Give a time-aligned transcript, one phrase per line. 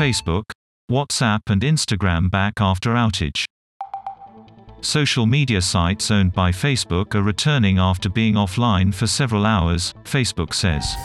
[0.00, 0.44] Facebook,
[0.90, 3.44] WhatsApp and Instagram back after outage.
[4.80, 10.54] Social media sites owned by Facebook are returning after being offline for several hours, Facebook
[10.54, 10.96] says.